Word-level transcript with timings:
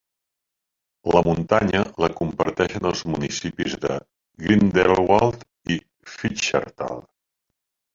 La 1.15 1.21
muntanya 1.27 1.81
la 2.05 2.09
comparteixen 2.21 2.89
els 2.93 3.05
municipis 3.13 3.79
de 3.87 4.01
Grindelwald 4.47 5.49
i 5.79 5.83
Fieschertal. 6.17 7.11